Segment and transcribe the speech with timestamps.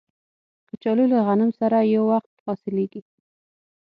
[0.69, 3.01] کچالو له غنم سره یو وخت حاصلیږي